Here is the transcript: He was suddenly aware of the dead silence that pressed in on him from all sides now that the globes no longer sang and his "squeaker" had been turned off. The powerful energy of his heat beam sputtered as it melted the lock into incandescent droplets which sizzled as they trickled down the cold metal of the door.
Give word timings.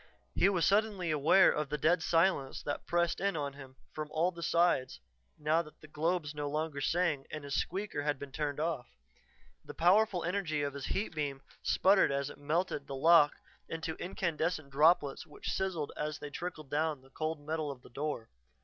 He 0.33 0.49
was 0.49 0.65
suddenly 0.65 1.11
aware 1.11 1.51
of 1.51 1.69
the 1.69 1.77
dead 1.77 2.01
silence 2.01 2.63
that 2.63 2.87
pressed 2.87 3.19
in 3.19 3.37
on 3.37 3.53
him 3.53 3.75
from 3.93 4.07
all 4.09 4.31
sides 4.41 4.99
now 5.37 5.61
that 5.61 5.79
the 5.79 5.87
globes 5.87 6.33
no 6.33 6.49
longer 6.49 6.81
sang 6.81 7.27
and 7.29 7.43
his 7.43 7.53
"squeaker" 7.53 8.01
had 8.01 8.17
been 8.17 8.31
turned 8.31 8.59
off. 8.59 8.87
The 9.63 9.75
powerful 9.75 10.23
energy 10.23 10.63
of 10.63 10.73
his 10.73 10.87
heat 10.87 11.13
beam 11.13 11.43
sputtered 11.61 12.11
as 12.11 12.31
it 12.31 12.39
melted 12.39 12.87
the 12.87 12.95
lock 12.95 13.33
into 13.69 13.93
incandescent 13.97 14.71
droplets 14.71 15.27
which 15.27 15.51
sizzled 15.51 15.91
as 15.95 16.17
they 16.17 16.31
trickled 16.31 16.71
down 16.71 17.03
the 17.03 17.11
cold 17.11 17.39
metal 17.39 17.69
of 17.69 17.83
the 17.83 17.91
door. 17.91 18.31